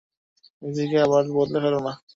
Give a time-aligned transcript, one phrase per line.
[0.61, 1.93] নিজেকে আবার বদলে ফেলো না।